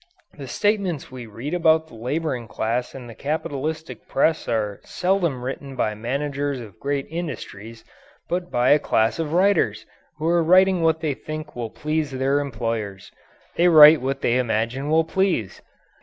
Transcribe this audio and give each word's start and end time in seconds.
The 0.35 0.47
statements 0.47 1.11
we 1.11 1.27
read 1.27 1.53
about 1.53 1.85
the 1.85 1.93
labouring 1.93 2.47
class 2.47 2.95
in 2.95 3.05
the 3.05 3.13
capitalistic 3.13 4.07
press 4.07 4.47
are 4.47 4.79
seldom 4.83 5.43
written 5.45 5.75
by 5.75 5.93
managers 5.93 6.59
of 6.59 6.79
great 6.79 7.05
industries, 7.11 7.85
but 8.27 8.49
by 8.49 8.71
a 8.71 8.79
class 8.79 9.19
of 9.19 9.31
writers 9.31 9.85
who 10.17 10.25
are 10.27 10.43
writing 10.43 10.81
what 10.81 11.01
they 11.01 11.13
think 11.13 11.55
will 11.55 11.69
please 11.69 12.09
their 12.09 12.39
employers. 12.39 13.11
They 13.57 13.67
write 13.67 14.01
what 14.01 14.21
they 14.21 14.39
imagine 14.39 14.89
will 14.89 15.03
please. 15.03 15.61